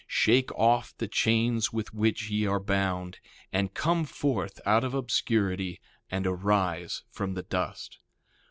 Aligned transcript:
Shake 0.07 0.51
off 0.55 0.97
the 0.97 1.07
chains 1.07 1.71
with 1.71 1.93
which 1.93 2.31
ye 2.31 2.47
are 2.47 2.59
bound, 2.59 3.19
and 3.53 3.71
come 3.71 4.03
forth 4.03 4.59
out 4.65 4.83
of 4.83 4.95
obscurity, 4.95 5.79
and 6.09 6.25
arise 6.25 7.03
from 7.11 7.35
the 7.35 7.43
dust. 7.43 7.99